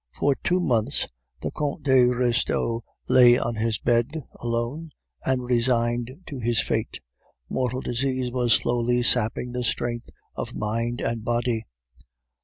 "For 0.15 0.33
two 0.33 0.59
months 0.59 1.07
the 1.43 1.51
Comte 1.51 1.83
de 1.83 2.07
Restaud 2.07 2.81
lay 3.07 3.37
on 3.37 3.53
his 3.53 3.77
bed, 3.77 4.23
alone, 4.39 4.89
and 5.23 5.43
resigned 5.43 6.09
to 6.25 6.39
his 6.39 6.59
fate. 6.59 6.99
Mortal 7.51 7.81
disease 7.81 8.31
was 8.31 8.53
slowly 8.53 9.03
sapping 9.03 9.51
the 9.51 9.63
strength 9.63 10.09
of 10.35 10.55
mind 10.55 11.01
and 11.01 11.23
body. 11.23 11.65